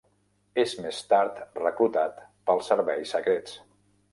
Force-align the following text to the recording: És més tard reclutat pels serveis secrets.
És 0.61 0.71
més 0.85 1.01
tard 1.11 1.37
reclutat 1.59 2.25
pels 2.51 2.73
serveis 2.73 3.17
secrets. 3.19 3.59